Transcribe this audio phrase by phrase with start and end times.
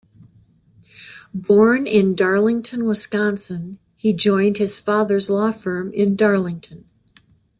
[1.31, 6.85] Born in Darlington, Wisconsin, he joined his father's law firm in Darlington.